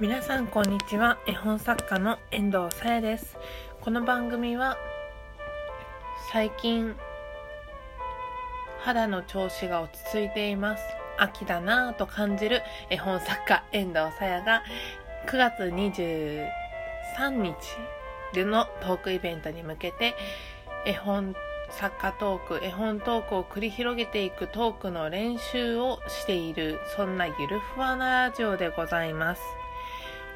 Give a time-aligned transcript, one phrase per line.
[0.00, 1.18] 皆さんこんにちは。
[1.26, 3.36] 絵本作家の遠藤さやです。
[3.82, 4.78] この番組は
[6.32, 6.96] 最近
[8.78, 10.82] 肌の調子が落ち着いています。
[11.18, 14.62] 秋だなぁと感じる絵本作家遠藤さやが
[15.28, 16.48] 9月23
[17.28, 17.54] 日
[18.32, 20.14] でのトークイベントに向けて
[20.86, 21.34] 絵本
[21.68, 29.42] 作家トーク、絵本トークを繰り広げていくトークの練習をしている、そんなゆるふわなラジオでございます。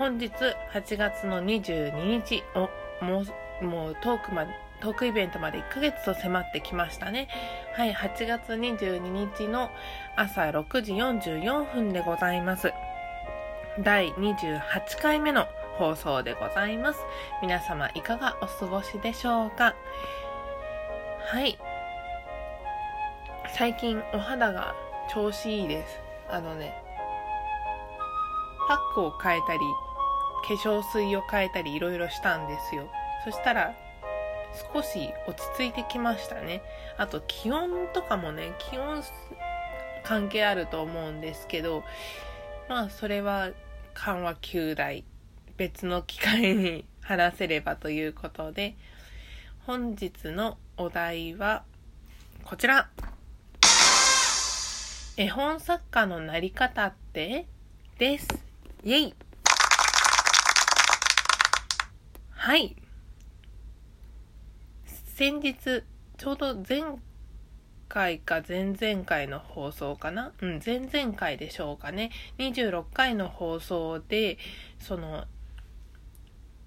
[0.00, 0.32] 本日
[0.72, 2.70] 8月の22日、お、
[3.04, 3.22] も
[3.60, 7.28] う、もうトークまで、トークイベントまで1ヶ月と迫ってきましたね。
[7.74, 8.98] はい、8月22
[9.36, 9.70] 日の
[10.16, 12.72] 朝6時44分でございます。
[13.80, 14.62] 第28
[15.02, 15.46] 回目の
[15.76, 17.00] 放送でございます。
[17.42, 19.74] 皆様いかがお過ごしでしょうか？
[21.30, 21.58] はい。
[23.54, 24.74] 最近お肌が
[25.12, 26.00] 調子いいです。
[26.30, 26.72] あのね、
[28.66, 29.60] パックを変えたり、
[30.46, 32.90] 化粧水を変えたりいろいろしたんですよ。
[33.24, 33.74] そしたら、
[34.74, 36.62] 少し落ち着いてきましたね。
[36.96, 39.02] あと気温とかもね、気温
[40.02, 41.84] 関係あると思うんですけど、
[42.68, 43.50] まあそれは
[43.94, 45.04] 緩和球大、
[45.56, 48.74] 別の機会に話せればということで、
[49.66, 51.64] 本日のお題は
[52.44, 52.88] こちら。
[55.16, 57.46] 絵本作家のなり方って？
[57.98, 58.26] です。
[58.82, 59.14] イェイ
[62.42, 62.74] はい。
[65.14, 65.84] 先日、
[66.16, 66.80] ちょうど前
[67.86, 70.32] 回か前々回の放送かな？
[70.40, 72.10] うん、前々回でしょうかね。
[72.38, 74.38] 26回の放送で、
[74.78, 75.26] その、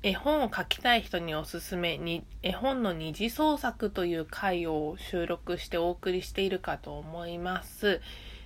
[0.03, 7.99] 絵本を書きたい人におすすめに絵本の二次創作という回を収録してお送りしているかと思います。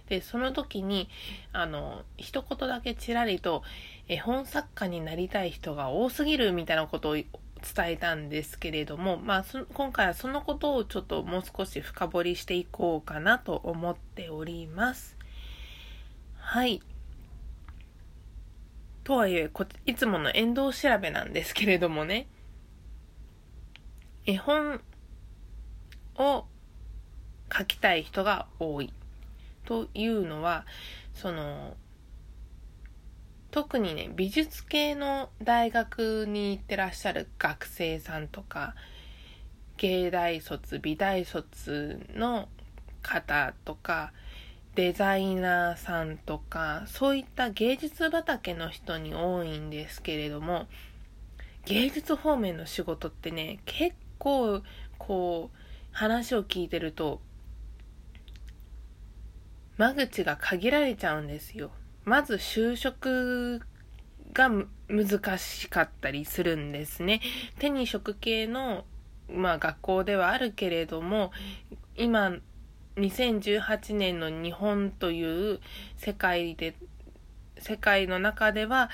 [0.07, 1.09] で、その時に、
[1.51, 3.63] あの、一言だけちらりと
[4.07, 7.29] 絵本作家になりたい人が多すぎるみたいなことを伝
[7.79, 15.17] えたんですけれども、まあ、今回はそのことをちょっともう少し深掘りしていこうかなと思っております。
[16.37, 16.81] はい。
[19.03, 22.27] とはいえこ、いつもの遠藤調べなんですけれどもね、
[24.25, 24.81] 絵本
[26.15, 26.45] を
[27.55, 28.93] 書きたい人が多い。
[29.65, 30.65] というのは、
[31.13, 31.75] その、
[33.51, 38.75] 特にね、美術系の大学に行ってらっしゃる学生さんとか、
[39.77, 42.49] 芸大卒、美大卒の
[43.01, 44.11] 方とか、
[44.75, 50.67] デザイナーさんとか、そういった芸術畑の人に多いんですけれども、
[51.65, 54.61] 芸術方面の仕事ってね、結構、
[54.97, 55.57] こう、
[55.91, 57.21] 話を聞いてると、
[59.77, 61.71] 間口が限られちゃうんですよ。
[62.07, 63.61] まず就職
[64.31, 64.49] が
[64.87, 67.19] 難しかったりするんですね。
[67.59, 68.85] 手に職系の、
[69.29, 71.33] まあ学校ではあるけれども、
[71.97, 72.37] 今
[72.95, 75.59] 2018年の日本という
[75.97, 76.75] 世界で、
[77.59, 78.89] 世界の中では、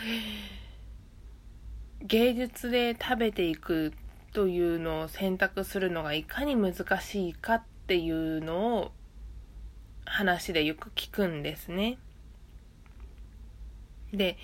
[2.02, 3.94] 芸術で食べていく
[4.34, 8.92] というのを選択するのがいかに難しいかっていうのを
[10.04, 12.00] 話でよく聞くんですね。
[14.14, 14.38] で、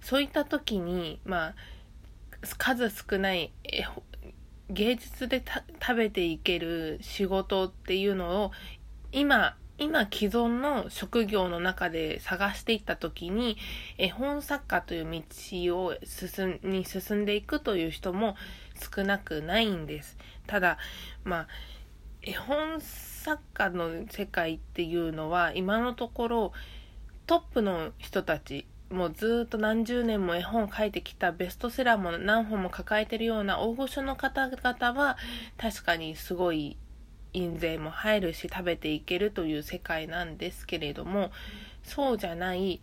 [0.00, 1.54] そういった時に、まあ、
[2.56, 3.52] 数少ない
[4.70, 5.42] 芸術で
[5.82, 8.52] 食べていける仕事っていうのを
[9.12, 13.56] 今、今既存の職業の中で探していった時に、
[13.98, 18.36] 絵本作家という道を進に進んでいくという人も
[18.94, 20.16] 少なくないんです。
[20.46, 20.78] ただ、
[21.24, 21.48] まあ、
[22.22, 26.52] 絵本作家の世界っていうのは今のところ
[27.26, 35.16] トップの人たちもうずっと何十年も絵本を書いてきたベストセラーも何本も抱えてるような大御所の方々は
[35.56, 36.76] 確かにすごい
[37.32, 41.30] 印税も入るし食べていけるという世界なんですけれども
[41.84, 42.80] そうじゃない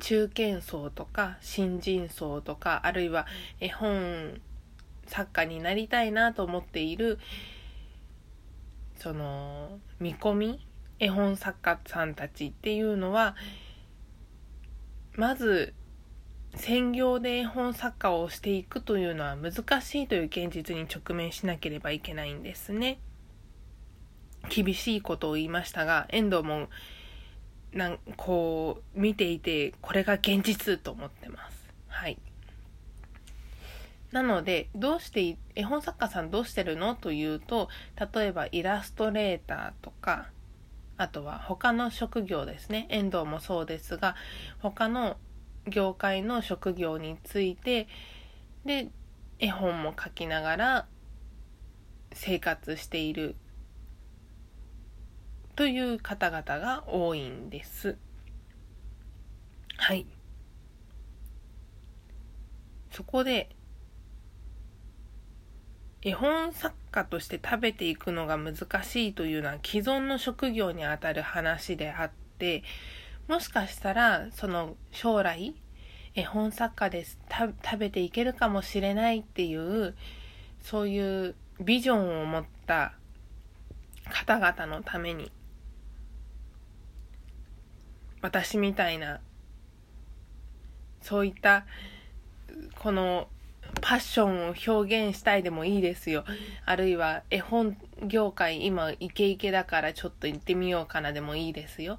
[0.00, 3.26] 中堅層とか新人層とかあるいは
[3.60, 4.40] 絵本
[5.06, 7.18] 作家になりたいなと思っている
[8.96, 10.66] その見込み
[10.98, 13.36] 絵本作家さんたちっていうのは
[15.18, 15.74] まず
[16.54, 23.00] 専業で絵本作家をしていくというのは難しいという現実に直面しなければいけないんですね。
[24.48, 26.68] 厳しいことを言いましたが、遠藤も、
[27.72, 31.68] なん、こう、見ていて、これが現実と思ってます。
[31.88, 32.16] はい。
[34.12, 36.94] なので、どうして、絵本作家さんどうしてるの？
[36.94, 37.68] というと、
[38.14, 40.28] 例えばイラストレーターとか、
[40.98, 42.86] あとは他の職業ですね。
[42.90, 44.16] 遠藤もそうですが、
[44.58, 45.16] 他の
[45.66, 47.88] 業界の職業について
[48.64, 48.88] で
[49.38, 50.86] 絵本も書きながら
[52.12, 53.36] 生活している
[55.54, 57.96] という方々が多いんです。
[59.76, 60.06] はい。
[62.90, 63.50] そこで
[66.02, 72.62] 絵本作家として食べていくのが難しいというのは既存の職業にあたる話であって
[73.26, 75.54] もしかしたらその将来
[76.14, 77.18] 絵本作家です。
[77.30, 79.94] 食べていけるかもしれないっていう
[80.60, 82.94] そういうビジョンを持った
[84.10, 85.30] 方々のために
[88.20, 89.20] 私みたいな
[91.02, 91.66] そういった
[92.76, 93.28] この
[93.80, 96.24] パッションを表現したいでもいいですよ。
[96.64, 101.98] あるいは絵本業界今イケイケだからちょっと行ってみようかなでもいいですよ。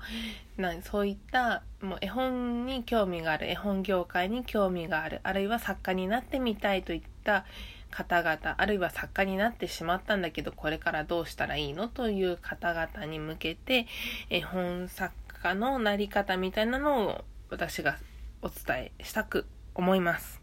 [0.57, 7.45] なそういったもう絵本に興味がある、絵本業界に興味がある、あるいは作家になってみたいといった
[7.92, 13.88] 方々、あるいは作家になってしまったんだけどこれからどうしたらいいのという方々に向けて
[14.30, 17.98] 絵本作家のなり方みたいなのを私が
[18.42, 20.42] お伝えしたく思います。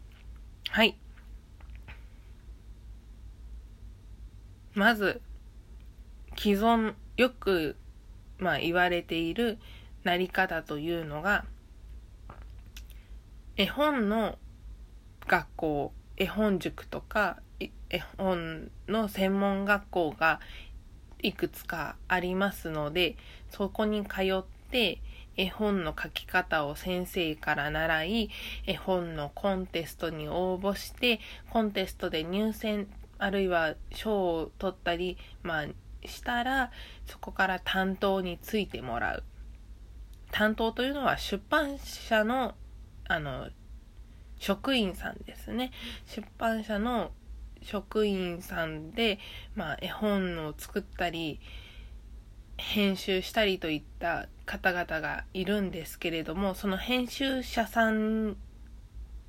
[0.69, 0.97] はい。
[4.77, 5.21] まず、
[6.37, 7.75] 既存、よく、
[8.37, 9.57] まあ言われている
[10.03, 11.45] なり方というのが、
[13.55, 14.37] 絵本の
[15.25, 17.71] 学校、絵本塾とか、絵
[18.19, 20.39] 本の専門学校が
[21.23, 23.17] いくつかありますので、
[23.49, 25.01] そこに通って
[25.37, 28.29] 絵本の書き方を先生から習い、
[28.67, 31.19] 絵本のコンテストに応募して、
[31.49, 32.87] コンテストで入選
[33.19, 35.65] あるいは賞を取ったり、まあ、
[36.05, 36.71] したら
[37.05, 39.23] そこから担当についてもらう。
[40.31, 42.53] 担当というのは出版社の
[43.07, 43.49] あの
[44.39, 45.71] 職員さんですね。
[46.05, 47.11] 出版社の
[47.61, 49.19] 職員さんで、
[49.55, 51.39] まあ、絵本を作ったり
[52.57, 58.35] 編集したりといった方々がいるんですけれどもその編集者さん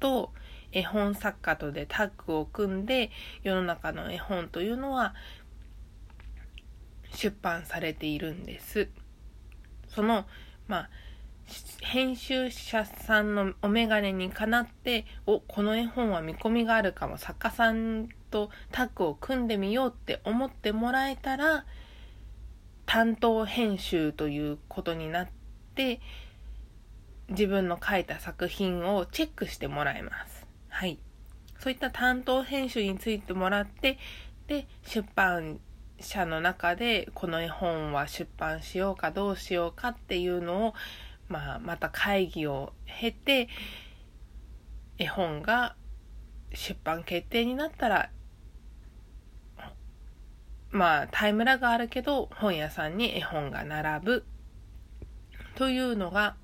[0.00, 0.32] と
[0.72, 3.10] 絵本作家とでタッグを組んで
[3.42, 5.14] 世の中の絵本というのは
[7.14, 8.88] 出版されているんです。
[9.88, 10.26] その、
[10.66, 10.90] まあ、
[11.82, 21.64] 編集者さんのお眼鏡にかなって、お、この絵本は見込みがあるかも、作家さんとタッグを組んでみようって思ってもらえたら、
[22.84, 25.28] 担当編集ということになっ
[25.74, 26.00] て、
[27.30, 30.47] 自分の書いた作品をチェックしてもらえます。
[30.68, 30.98] はい。
[31.58, 33.98] そういった担当編集についてもらって、
[34.46, 35.60] で、出版
[36.00, 40.74] 社の中でこの絵本は出版しようかどうしようかっていうのを、
[41.28, 43.48] まあ、また会議を経て、
[44.98, 45.74] 絵本が
[46.52, 48.10] 出版決定になったら、
[50.70, 54.24] まあ、タイムラグあるけど、本屋さんに絵本が並ぶ
[55.54, 56.36] というのが、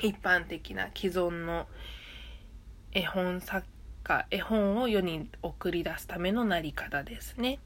[0.00, 1.66] 一般的な既存の
[2.98, 3.64] 絵本作
[4.02, 7.60] 家絵本を世に送り出すためのなり方ですね。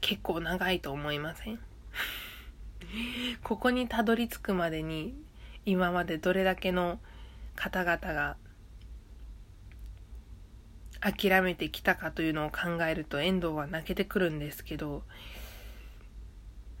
[0.00, 1.58] 結構長いと思いません？
[3.42, 5.12] ここにたどり着くまでに
[5.66, 7.00] 今までどれだけの
[7.56, 8.36] 方々が
[11.00, 15.02] 諦めてきたかというのを考えると遠藤は泣けてくるんですけど、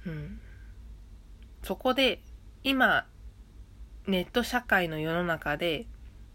[0.06, 0.40] うん、
[1.64, 2.20] そこで
[2.62, 3.04] 今
[4.06, 5.86] ネット社会の世の中で、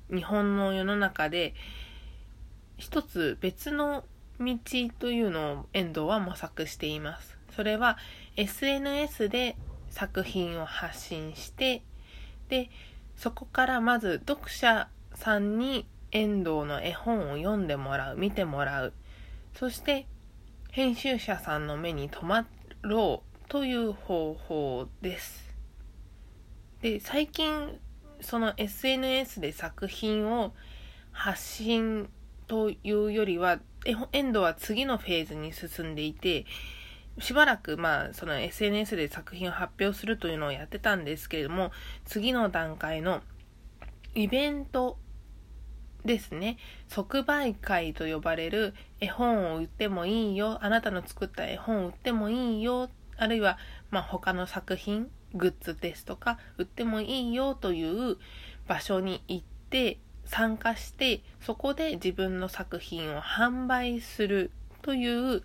[0.10, 1.54] 日本の世の中で、
[2.78, 4.06] 一つ別の
[4.40, 4.58] 道
[5.00, 7.38] というのを遠藤は模索しています。
[7.56, 7.98] それは
[8.36, 9.58] SNS で
[9.90, 11.82] 作品を発信して、
[12.50, 12.70] で、
[13.18, 18.94] そこからまず読者さんに遠藤の絵本を読んでもらう、見てもらう。
[19.56, 20.06] そして
[20.72, 22.48] 編集者さんの目に留ま
[22.84, 25.47] ろうという方法です。
[26.82, 27.80] で最近
[28.22, 30.54] その SNS で作品を
[31.12, 32.10] 発信
[32.48, 33.60] というよりは
[34.12, 36.46] エンドは次のフェーズに進んでいて
[37.20, 41.72] しばらくまあその SNS で作品を発表するというのをやってたんですけれども
[42.06, 43.22] 次の段階の
[44.14, 44.98] イベント
[46.06, 46.58] ですね。
[46.88, 53.58] 即売会と呼ばれる絵本を売ってもいいよあなたの作った絵本を売ってもいいよあるいは
[53.90, 58.18] まあ他の作品グッズですとか売ってもいいよという
[58.68, 65.44] 場所に行って参加してそこで自分の作品を販売するという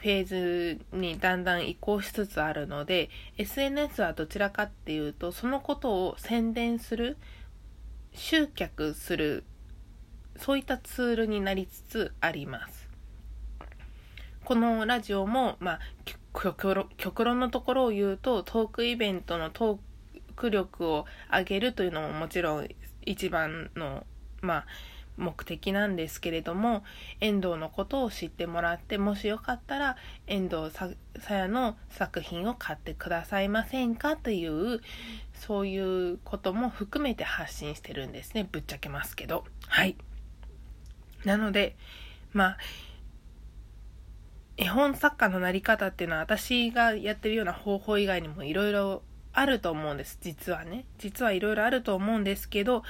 [0.00, 7.16] フェーズにだんだん移行しつつあるので SNS はどちらかっていうとそのことを宣伝する
[8.12, 9.44] 集客する
[10.36, 12.88] そういったツールになりつつあります。
[14.44, 15.80] このラジオも、まあ、
[16.32, 19.78] 極論のところを言うとトークイベントのトー
[20.36, 22.68] ク力を上げるというのももちろん
[23.04, 24.06] 一番の
[24.40, 24.66] まあ
[25.18, 26.84] 目的なんですけれども
[27.20, 29.96] 遠藤のことを知ってもらってもしよかったら
[30.28, 34.80] 遠藤さやの作品を買ってくださいませんかという
[35.34, 38.48] そういうことも含めて発信してるんですね。
[38.50, 39.44] ぶっちゃけますけど。
[39.66, 39.96] はい。
[41.24, 41.76] なので
[42.32, 42.58] まあ
[44.58, 52.82] 絵本作家のなり方っていうのは私がやってるような方法以外にもいろいろあると思うんです実はね実はいろいろあると思うんですけど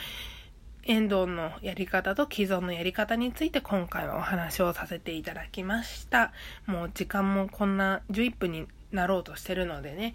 [0.88, 6.32] 遠藤のやり方と既存のやり方について今回はお話をさせていただきました。
[6.64, 10.14] もう時間もこんな11分になろうとしてるのでね、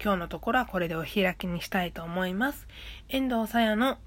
[0.00, 2.68] 今日のところはこれでお開きにしたいと思います。
[3.08, 3.98] 遠藤さやの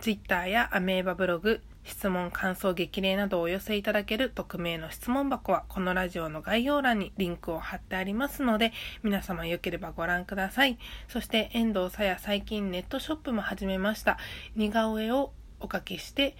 [0.00, 8.72] Twitter やアメーバブログ、質問、感想、激励などをお寄せいただける匿名の質問箱はこのラジオの概要欄にリンクを貼ってありますので
[9.04, 10.78] 皆様よければご覧ください。
[11.08, 14.18] そして遠藤さや最近ネットショップも始めました。
[14.56, 16.36] 似顔絵をおかけして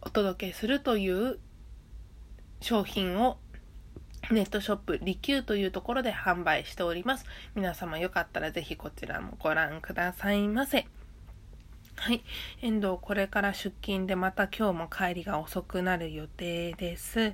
[0.00, 1.38] お届けするという
[2.60, 3.38] 商品を
[4.30, 7.24] ネットショップリキューというところで販売しております。
[7.54, 10.86] 皆様よかったらぜひこちらもご覧くださいませ。
[12.02, 12.24] はい。
[12.62, 17.32] 遠藤、これから出勤でまた今日も帰りが遅くなる予定です。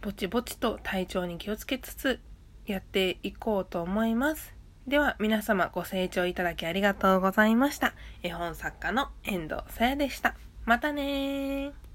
[0.00, 2.20] ぼちぼちと体調に気をつけつつ
[2.66, 4.54] やっていこうと思います。
[4.86, 7.94] では皆様ご清聴いただきありがとうございました。
[8.22, 10.36] 絵本作家の遠藤さやでした。
[10.64, 11.85] またねー。